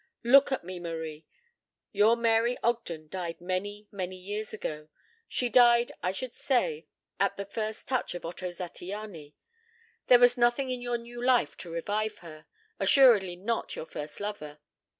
[0.23, 1.27] "Look at me, Marie.
[1.91, 4.89] Your Mary Ogden died many, many years ago.
[5.27, 6.87] She died, I should say,
[7.19, 9.35] at the first touch of Otto Zattiany.
[10.07, 12.47] There was nothing in your new life to revive her,
[12.79, 14.57] assuredly not your first lover.